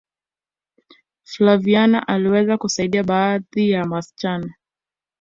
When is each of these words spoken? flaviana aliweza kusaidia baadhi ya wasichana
flaviana 1.23 2.07
aliweza 2.07 2.57
kusaidia 2.57 3.03
baadhi 3.03 3.71
ya 3.71 3.81
wasichana 3.83 4.53